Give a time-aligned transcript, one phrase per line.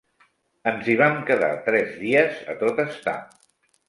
[0.69, 3.15] Ens hi vam quedar tres dies a tot estar.